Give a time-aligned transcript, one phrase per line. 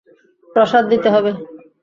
[0.55, 1.31] প্রসাদ দিতে হবে।